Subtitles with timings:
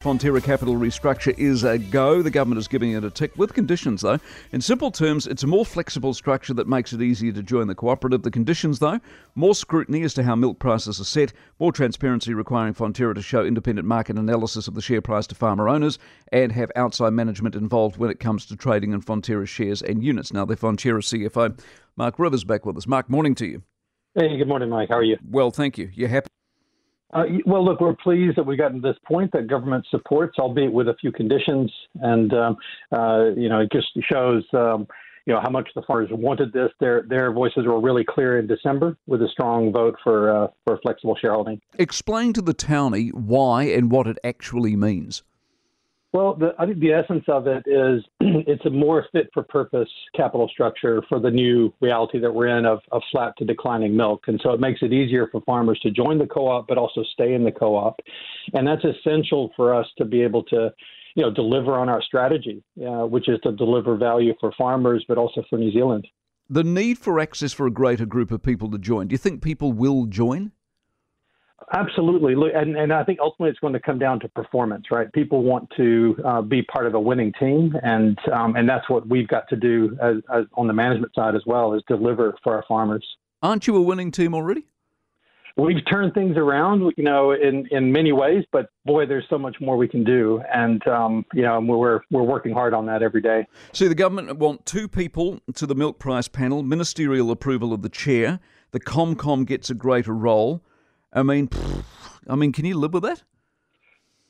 [0.00, 2.22] Fonterra Capital restructure is a go.
[2.22, 4.20] The government is giving it a tick with conditions, though.
[4.52, 7.74] In simple terms, it's a more flexible structure that makes it easier to join the
[7.74, 8.22] cooperative.
[8.22, 9.00] The conditions, though,
[9.34, 13.44] more scrutiny as to how milk prices are set, more transparency requiring Fonterra to show
[13.44, 15.98] independent market analysis of the share price to farmer owners,
[16.30, 20.32] and have outside management involved when it comes to trading in Fonterra shares and units.
[20.32, 21.58] Now, the Fonterra CFO,
[21.96, 22.86] Marc Rivers, back with us.
[22.86, 23.62] Marc, morning to you.
[24.14, 24.90] Hey, good morning, Mike.
[24.90, 25.18] How are you?
[25.28, 25.90] Well, thank you.
[25.92, 26.28] You happy?
[27.12, 30.72] Uh, well, look, we're pleased that we got to this point that government supports, albeit
[30.72, 32.56] with a few conditions, and um,
[32.92, 34.44] uh, you know, it just shows.
[34.52, 34.86] Um,
[35.26, 36.70] you know how much the farmers wanted this.
[36.80, 40.78] Their their voices were really clear in December with a strong vote for uh, for
[40.78, 41.60] flexible shareholding.
[41.78, 45.22] Explain to the townie why and what it actually means.
[46.12, 49.88] Well, the, I think the essence of it is it's a more fit for purpose
[50.16, 54.24] capital structure for the new reality that we're in of, of flat to declining milk.
[54.26, 57.02] And so it makes it easier for farmers to join the co op, but also
[57.12, 58.00] stay in the co op.
[58.54, 60.72] And that's essential for us to be able to
[61.14, 65.18] you know, deliver on our strategy, uh, which is to deliver value for farmers, but
[65.18, 66.06] also for New Zealand.
[66.48, 69.08] The need for access for a greater group of people to join.
[69.08, 70.52] Do you think people will join?
[71.74, 75.12] Absolutely, and and I think ultimately it's going to come down to performance, right?
[75.12, 79.06] People want to uh, be part of a winning team, and um, and that's what
[79.08, 82.54] we've got to do as, as on the management side as well, is deliver for
[82.54, 83.04] our farmers.
[83.42, 84.66] Aren't you a winning team already?
[85.58, 89.56] We've turned things around, you know, in, in many ways, but boy, there's so much
[89.60, 93.20] more we can do, and um, you know, we're we're working hard on that every
[93.20, 93.44] day.
[93.72, 97.88] See, the government want two people to the milk price panel, ministerial approval of the
[97.88, 98.38] chair.
[98.70, 100.62] The ComCom gets a greater role.
[101.18, 101.48] I mean,
[102.28, 103.22] I mean, can you live with that?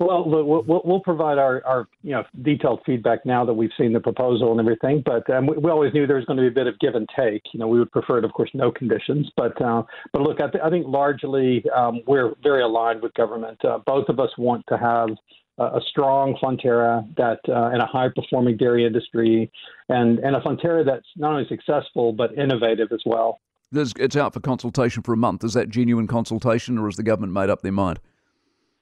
[0.00, 4.00] Well, we'll, we'll provide our, our, you know detailed feedback now that we've seen the
[4.00, 5.02] proposal and everything.
[5.06, 6.94] But um, we, we, always knew there was going to be a bit of give
[6.94, 7.42] and take.
[7.52, 9.30] You know, we would prefer it, of course, no conditions.
[9.36, 13.64] But uh, but look, I, th- I think largely um, we're very aligned with government.
[13.64, 15.10] Uh, both of us want to have
[15.56, 19.50] a strong Fonterra that uh, and a high performing dairy industry,
[19.88, 23.40] and and a Fonterra that's not only successful but innovative as well.
[23.74, 25.44] There's, it's out for consultation for a month.
[25.44, 28.00] Is that genuine consultation, or has the government made up their mind?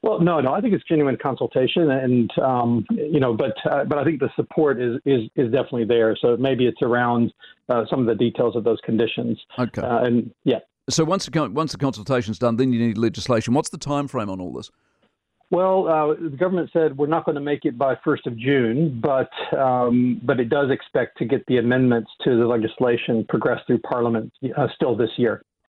[0.02, 0.52] Well, no, no.
[0.52, 4.30] I think it's genuine consultation, and um, you know, but uh, but I think the
[4.34, 6.16] support is is is definitely there.
[6.20, 7.32] So maybe it's around
[7.68, 9.40] uh, some of the details of those conditions.
[9.58, 9.80] Okay.
[9.80, 10.58] Uh, and yeah.
[10.90, 13.54] So once the once the consultation's done, then you need legislation.
[13.54, 14.70] What's the time frame on all this?
[15.52, 18.98] Well, uh, the government said we're not going to make it by 1st of June,
[19.02, 23.80] but um, but it does expect to get the amendments to the legislation progressed through
[23.80, 25.44] Parliament uh, still this year.